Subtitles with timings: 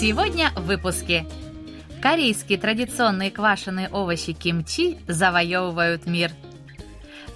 [0.00, 1.26] Сегодня в выпуске.
[2.00, 6.30] Корейские традиционные квашеные овощи кимчи завоевывают мир.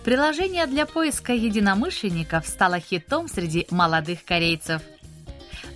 [0.05, 4.81] Приложение для поиска единомышленников стало хитом среди молодых корейцев.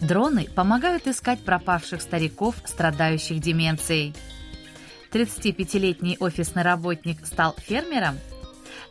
[0.01, 4.15] Дроны помогают искать пропавших стариков, страдающих деменцией.
[5.11, 8.17] 35-летний офисный работник стал фермером.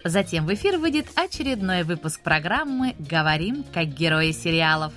[0.04, 4.92] Затем в эфир выйдет очередной выпуск программы «Говорим как герои сериалов».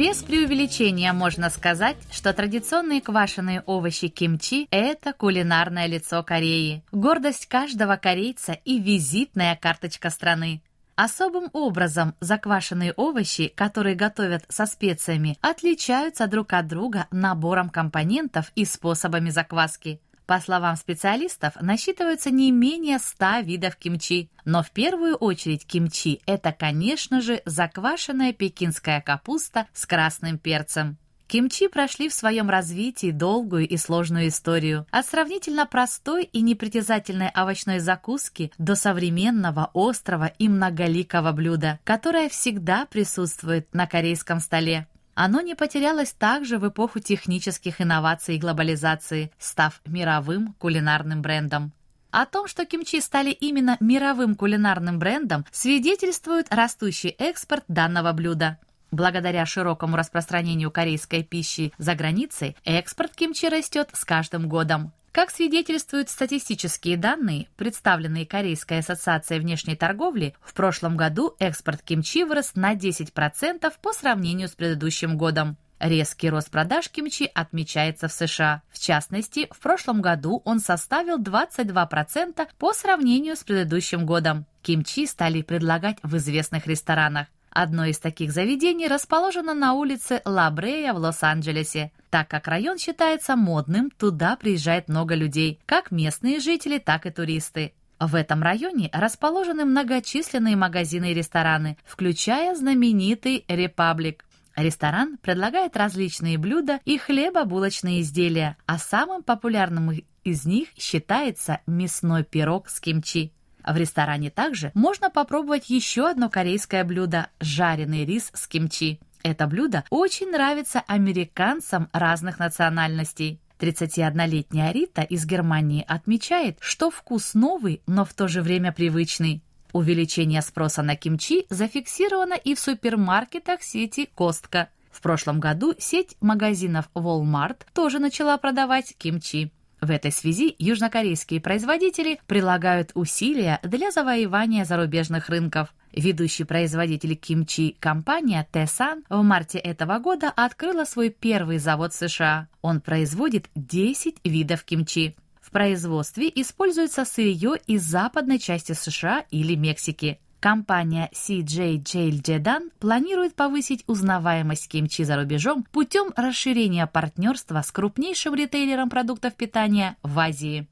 [0.00, 7.96] Без преувеличения можно сказать, что традиционные квашеные овощи кимчи– это кулинарное лицо Кореи, гордость каждого
[7.96, 10.62] корейца и визитная карточка страны.
[10.96, 18.64] Особым образом заквашенные овощи, которые готовят со специями, отличаются друг от друга набором компонентов и
[18.64, 24.30] способами закваски– по словам специалистов, насчитывается не менее 100 видов кимчи.
[24.44, 30.98] Но в первую очередь кимчи– это, конечно же, заквашенная пекинская капуста с красным перцем.
[31.26, 34.86] Кимчи прошли в своем развитии долгую и сложную историю.
[34.92, 42.86] От сравнительно простой и непритязательной овощной закуски до современного, острого и многоликого блюда, которое всегда
[42.86, 44.86] присутствует на корейском столе.
[45.14, 51.72] Оно не потерялось также в эпоху технических инноваций и глобализации, став мировым кулинарным брендом.
[52.10, 58.58] О том, что кимчи стали именно мировым кулинарным брендом, свидетельствует растущий экспорт данного блюда.
[58.90, 64.92] Благодаря широкому распространению корейской пищи за границей, экспорт кимчи растет с каждым годом.
[65.12, 72.52] Как свидетельствуют статистические данные, представленные Корейской ассоциацией внешней торговли, в прошлом году экспорт кимчи вырос
[72.54, 75.56] на 10% по сравнению с предыдущим годом.
[75.80, 78.62] Резкий рост продаж кимчи отмечается в США.
[78.70, 84.46] В частности, в прошлом году он составил 22% по сравнению с предыдущим годом.
[84.62, 87.26] Кимчи стали предлагать в известных ресторанах.
[87.50, 91.90] Одно из таких заведений расположено на улице Лабрея в Лос-Анджелесе.
[92.10, 97.72] Так как район считается модным, туда приезжает много людей, как местные жители, так и туристы.
[98.00, 104.24] В этом районе расположены многочисленные магазины и рестораны, включая знаменитый «Репаблик».
[104.56, 109.92] Ресторан предлагает различные блюда и хлебобулочные изделия, а самым популярным
[110.24, 113.32] из них считается мясной пирог с кимчи.
[113.64, 118.98] В ресторане также можно попробовать еще одно корейское блюдо– жареный рис с кимчи.
[119.22, 123.40] Это блюдо очень нравится американцам разных национальностей.
[123.58, 129.42] 31-летняя Рита из Германии отмечает, что вкус новый, но в то же время привычный.
[129.72, 134.70] Увеличение спроса на кимчи зафиксировано и в супермаркетах сети Костка.
[134.90, 139.52] В прошлом году сеть магазинов Walmart тоже начала продавать кимчи.
[139.80, 145.72] В этой связи южнокорейские производители прилагают усилия для завоевания зарубежных рынков.
[145.92, 152.48] Ведущий производитель кимчи компания Тесан в марте этого года открыла свой первый завод в США.
[152.62, 155.16] Он производит 10 видов кимчи.
[155.40, 160.20] В производстве используется сырье из западной части США или Мексики.
[160.38, 168.88] Компания CJ Jeiljedan планирует повысить узнаваемость кимчи за рубежом путем расширения партнерства с крупнейшим ритейлером
[168.88, 170.66] продуктов питания в Азии.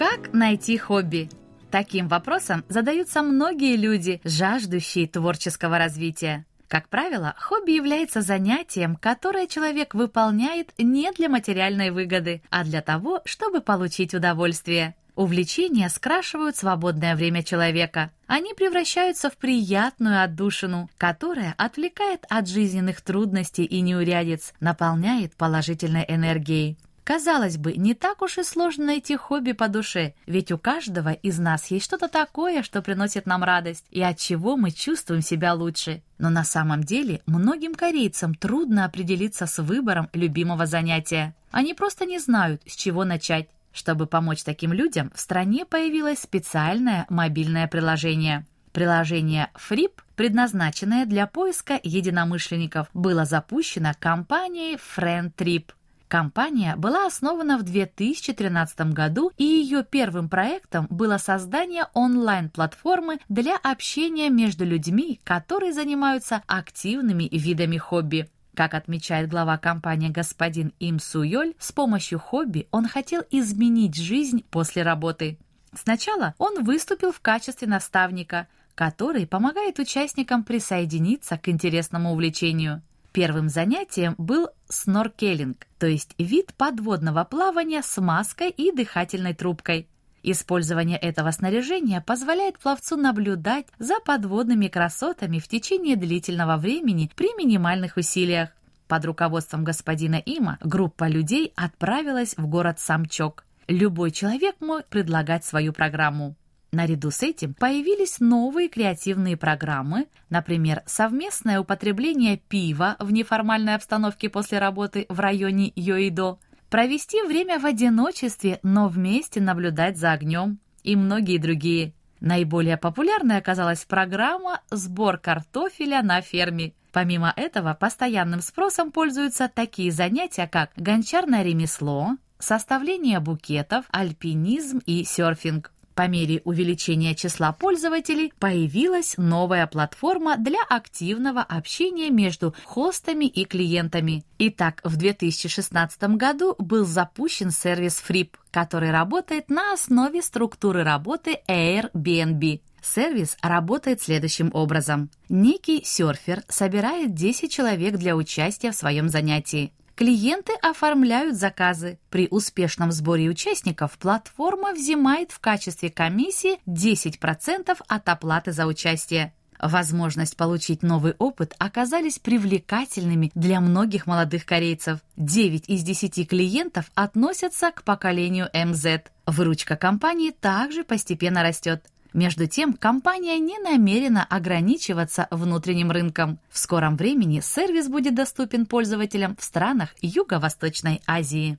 [0.00, 1.28] Как найти хобби?
[1.70, 6.46] Таким вопросом задаются многие люди, жаждущие творческого развития.
[6.68, 13.20] Как правило, хобби является занятием, которое человек выполняет не для материальной выгоды, а для того,
[13.26, 14.94] чтобы получить удовольствие.
[15.16, 18.10] Увлечения скрашивают свободное время человека.
[18.26, 26.78] Они превращаются в приятную отдушину, которая отвлекает от жизненных трудностей и неурядиц, наполняет положительной энергией.
[27.10, 31.40] Казалось бы, не так уж и сложно найти хобби по душе, ведь у каждого из
[31.40, 36.02] нас есть что-то такое, что приносит нам радость, и от чего мы чувствуем себя лучше.
[36.18, 41.34] Но на самом деле многим корейцам трудно определиться с выбором любимого занятия.
[41.50, 43.48] Они просто не знают, с чего начать.
[43.72, 48.46] Чтобы помочь таким людям, в стране появилось специальное мобильное приложение.
[48.70, 55.72] Приложение FRIP, предназначенное для поиска единомышленников, было запущено компанией FriendTrip.
[56.10, 64.28] Компания была основана в 2013 году, и ее первым проектом было создание онлайн-платформы для общения
[64.28, 68.28] между людьми, которые занимаются активными видами хобби.
[68.56, 74.82] Как отмечает глава компании господин Им Суёль, с помощью хобби он хотел изменить жизнь после
[74.82, 75.38] работы.
[75.72, 82.82] Сначала он выступил в качестве наставника, который помогает участникам присоединиться к интересному увлечению.
[83.12, 89.88] Первым занятием был сноркелинг, то есть вид подводного плавания с маской и дыхательной трубкой.
[90.22, 97.96] Использование этого снаряжения позволяет пловцу наблюдать за подводными красотами в течение длительного времени при минимальных
[97.96, 98.50] усилиях.
[98.86, 103.44] Под руководством господина Има группа людей отправилась в город Самчок.
[103.66, 106.36] Любой человек мог предлагать свою программу.
[106.72, 114.60] Наряду с этим появились новые креативные программы, например, совместное употребление пива в неформальной обстановке после
[114.60, 116.38] работы в районе Йоидо,
[116.68, 121.92] провести время в одиночестве, но вместе наблюдать за огнем и многие другие.
[122.20, 126.74] Наиболее популярной оказалась программа «Сбор картофеля на ферме».
[126.92, 135.72] Помимо этого, постоянным спросом пользуются такие занятия, как гончарное ремесло, составление букетов, альпинизм и серфинг.
[136.00, 144.24] По мере увеличения числа пользователей появилась новая платформа для активного общения между хостами и клиентами.
[144.38, 152.62] Итак, в 2016 году был запущен сервис Frip, который работает на основе структуры работы Airbnb.
[152.80, 155.10] Сервис работает следующим образом.
[155.28, 159.74] Некий серфер собирает 10 человек для участия в своем занятии.
[160.00, 161.98] Клиенты оформляют заказы.
[162.08, 169.34] При успешном сборе участников платформа взимает в качестве комиссии 10% от оплаты за участие.
[169.60, 175.00] Возможность получить новый опыт оказались привлекательными для многих молодых корейцев.
[175.18, 179.02] 9 из 10 клиентов относятся к поколению МЗ.
[179.26, 181.84] Выручка компании также постепенно растет.
[182.12, 186.38] Между тем, компания не намерена ограничиваться внутренним рынком.
[186.50, 191.58] В скором времени сервис будет доступен пользователям в странах Юго-Восточной Азии.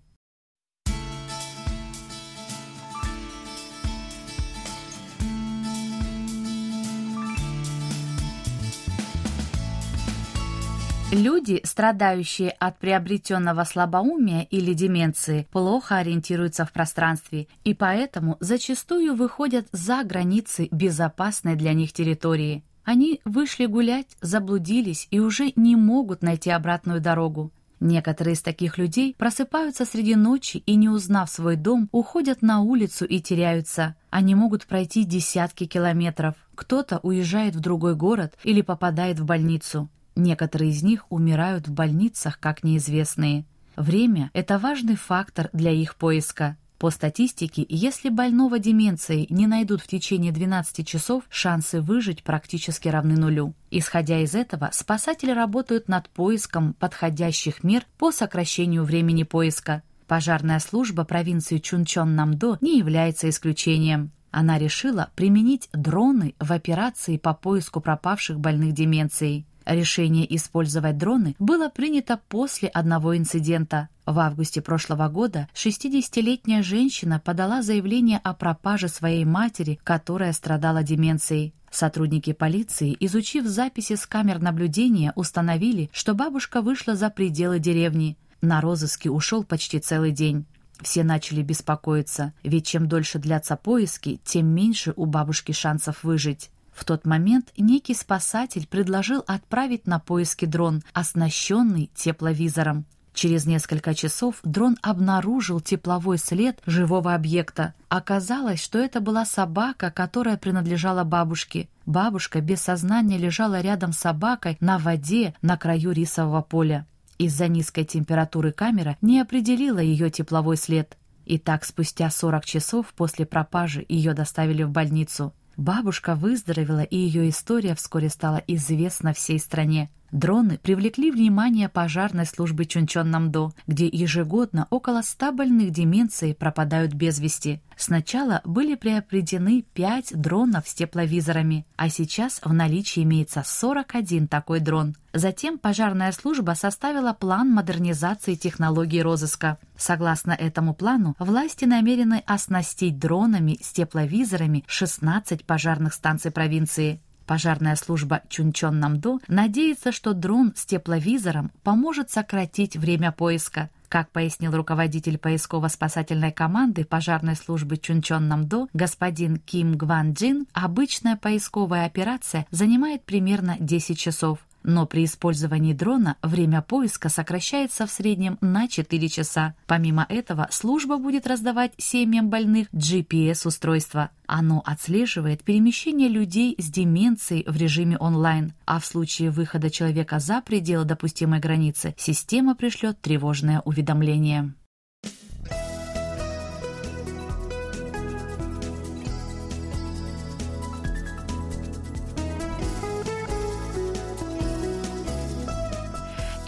[11.12, 19.68] Люди, страдающие от приобретенного слабоумия или деменции, плохо ориентируются в пространстве и поэтому зачастую выходят
[19.74, 22.64] за границы безопасной для них территории.
[22.86, 27.52] Они вышли гулять, заблудились и уже не могут найти обратную дорогу.
[27.82, 33.04] Некоторые из таких людей просыпаются среди ночи и, не узнав свой дом, уходят на улицу
[33.04, 33.98] и теряются.
[34.12, 36.36] Они могут пройти десятки километров.
[36.56, 39.90] Кто-то уезжает в другой город или попадает в больницу.
[40.16, 43.46] Некоторые из них умирают в больницах как неизвестные.
[43.76, 46.58] Время– это важный фактор для их поиска.
[46.82, 53.16] По статистике, если больного деменцией не найдут в течение 12 часов, шансы выжить практически равны
[53.16, 53.54] нулю.
[53.70, 59.84] Исходя из этого, спасатели работают над поиском подходящих мер по сокращению времени поиска.
[60.08, 64.12] Пожарная служба провинции Чунчон-Намдо не является исключением.
[64.32, 69.46] Она решила применить дроны в операции по поиску пропавших больных деменцией.
[69.66, 73.90] Решение использовать дроны было принято после одного инцидента.
[74.06, 81.54] В августе прошлого года 60-летняя женщина подала заявление о пропаже своей матери, которая страдала деменцией.
[81.70, 88.18] Сотрудники полиции, изучив записи с камер наблюдения, установили, что бабушка вышла за пределы деревни.
[88.42, 90.46] На розыске ушел почти целый день.
[90.82, 96.50] Все начали беспокоиться, ведь чем дольше длятся поиски, тем меньше у бабушки шансов выжить.
[96.72, 102.86] В тот момент некий спасатель предложил отправить на поиски дрон, оснащенный тепловизором.
[103.14, 107.74] Через несколько часов дрон обнаружил тепловой след живого объекта.
[107.90, 111.68] Оказалось, что это была собака, которая принадлежала бабушке.
[111.86, 116.88] Бабушка без сознания лежала рядом с собакой на воде на краю рисового поля.
[117.18, 120.98] Из-за низкой температуры камера не определила ее тепловой след.
[121.26, 125.34] И так спустя 40 часов после пропажи ее доставили в больницу.
[125.58, 129.90] Бабушка выздоровела, и ее история вскоре стала известна всей стране.
[130.12, 137.62] Дроны привлекли внимание пожарной службы Чунчон-Намдо, где ежегодно около 100 больных деменцией пропадают без вести.
[137.78, 144.96] Сначала были приобретены 5 дронов с тепловизорами, а сейчас в наличии имеется 41 такой дрон.
[145.14, 149.58] Затем пожарная служба составила план модернизации технологий розыска.
[149.78, 157.02] Согласно этому плану, власти намерены оснастить дронами с тепловизорами 16 пожарных станций провинции.
[157.32, 165.18] Пожарная служба Чунчон-Намдо надеется, что дрон с тепловизором поможет сократить время поиска– как пояснил руководитель
[165.18, 174.00] поисково-спасательной команды пожарной службы Чунчон-Намдо господин Ким Гван Джин, обычная поисковая операция занимает примерно 10
[174.00, 179.56] часов но при использовании дрона время поиска сокращается в среднем на 4 часа.
[179.68, 184.12] Помимо этого, служба будет раздавать семьям больных GPS-устройство.
[184.26, 190.42] Оно отслеживает перемещение людей с деменцией в режиме онлайн, а в случае выхода человека за
[190.42, 194.54] пределы допустимой границы система пришлет тревожное уведомление.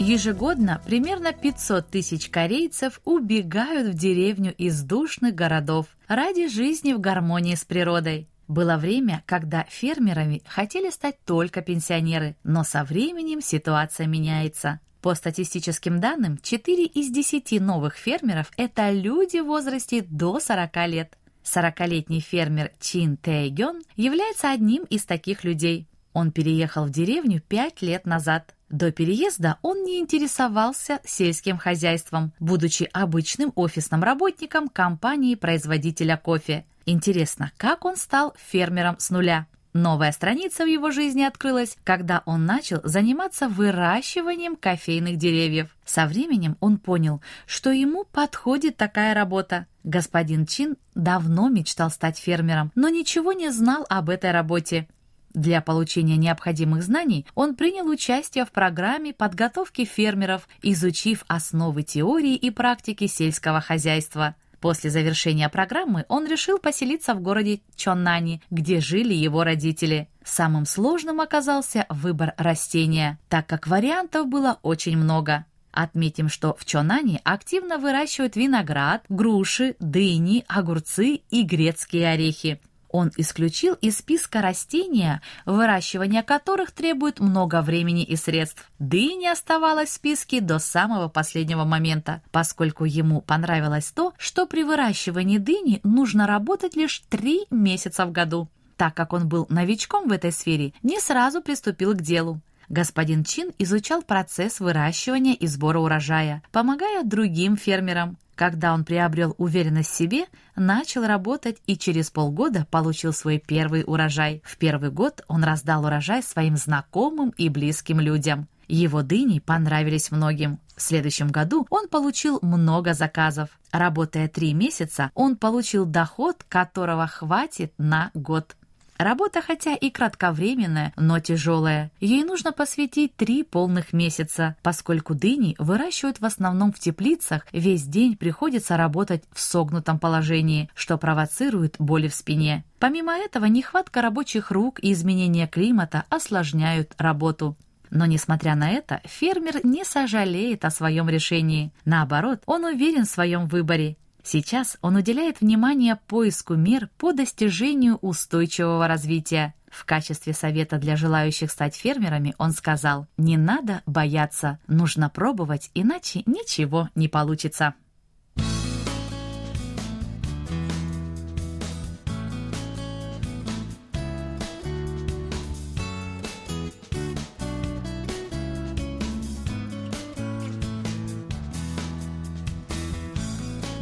[0.06, 7.54] Ежегодно примерно 500 тысяч корейцев убегают в деревню из душных городов ради жизни в гармонии
[7.54, 8.28] с природой.
[8.46, 14.78] Было время, когда фермерами хотели стать только пенсионеры, но со временем ситуация меняется.
[15.00, 21.16] По статистическим данным, 4 из 10 новых фермеров– это люди в возрасте до 40 лет.
[21.44, 25.88] 40-летний фермер Чин Тэйгён является одним из таких людей.
[26.12, 28.53] Он переехал в деревню 5 лет назад.
[28.70, 36.64] До переезда он не интересовался сельским хозяйством, будучи обычным офисным работником компании-производителя кофе.
[36.86, 39.46] Интересно, как он стал фермером с нуля?
[39.74, 45.76] Новая страница в его жизни открылась, когда он начал заниматься выращиванием кофейных деревьев.
[45.84, 49.66] Со временем он понял, что ему подходит такая работа.
[49.82, 54.86] Господин Чин давно мечтал стать фермером, но ничего не знал об этой работе.
[55.34, 62.50] Для получения необходимых знаний он принял участие в программе подготовки фермеров, изучив основы теории и
[62.50, 64.36] практики сельского хозяйства.
[64.60, 70.08] После завершения программы он решил поселиться в городе Чоннани, где жили его родители.
[70.24, 75.44] Самым сложным оказался выбор растения, так как вариантов было очень много.
[75.72, 82.60] Отметим, что в Чонане активно выращивают виноград, груши, дыни, огурцы и грецкие орехи.
[82.94, 88.70] Он исключил из списка растения, выращивание которых требует много времени и средств.
[88.78, 95.38] Дыня оставалась в списке до самого последнего момента, поскольку ему понравилось то, что при выращивании
[95.38, 98.48] дыни нужно работать лишь три месяца в году.
[98.76, 102.40] Так как он был новичком в этой сфере, не сразу приступил к делу.
[102.68, 108.18] Господин Чин изучал процесс выращивания и сбора урожая, помогая другим фермерам.
[108.34, 110.26] Когда он приобрел уверенность в себе,
[110.56, 114.42] начал работать и через полгода получил свой первый урожай.
[114.44, 118.48] В первый год он раздал урожай своим знакомым и близким людям.
[118.66, 120.58] Его дыни понравились многим.
[120.76, 123.50] В следующем году он получил много заказов.
[123.70, 128.56] Работая три месяца, он получил доход, которого хватит на год.
[128.98, 131.90] Работа хотя и кратковременная, но тяжелая.
[132.00, 134.56] Ей нужно посвятить три полных месяца.
[134.62, 140.96] Поскольку дыни выращивают в основном в теплицах, весь день приходится работать в согнутом положении, что
[140.96, 142.64] провоцирует боли в спине.
[142.78, 147.56] Помимо этого, нехватка рабочих рук и изменение климата осложняют работу.
[147.90, 151.72] Но, несмотря на это, фермер не сожалеет о своем решении.
[151.84, 153.96] Наоборот, он уверен в своем выборе.
[154.24, 159.54] Сейчас он уделяет внимание поиску мер по достижению устойчивого развития.
[159.70, 166.22] В качестве совета для желающих стать фермерами он сказал, не надо бояться, нужно пробовать, иначе
[166.24, 167.74] ничего не получится.